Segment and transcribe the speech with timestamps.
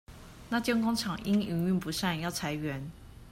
[0.49, 2.89] 那間工廠因營運不善要裁員